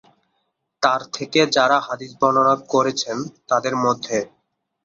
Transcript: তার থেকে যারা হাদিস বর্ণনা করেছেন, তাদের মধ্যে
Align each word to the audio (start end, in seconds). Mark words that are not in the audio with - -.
তার 0.83 1.01
থেকে 1.13 1.39
যারা 1.55 1.77
হাদিস 1.87 2.11
বর্ণনা 2.21 2.55
করেছেন, 2.73 3.17
তাদের 3.49 3.73
মধ্যে 3.83 4.17